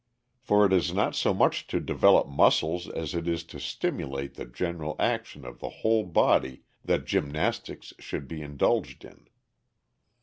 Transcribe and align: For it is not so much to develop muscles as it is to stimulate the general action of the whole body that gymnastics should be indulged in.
For 0.39 0.65
it 0.65 0.73
is 0.73 0.95
not 0.95 1.13
so 1.13 1.31
much 1.31 1.67
to 1.67 1.79
develop 1.79 2.27
muscles 2.27 2.89
as 2.89 3.13
it 3.13 3.27
is 3.27 3.43
to 3.43 3.59
stimulate 3.59 4.33
the 4.33 4.45
general 4.45 4.95
action 4.97 5.45
of 5.45 5.59
the 5.59 5.69
whole 5.85 6.05
body 6.07 6.63
that 6.83 7.05
gymnastics 7.05 7.93
should 7.99 8.27
be 8.27 8.41
indulged 8.41 9.05
in. 9.05 9.27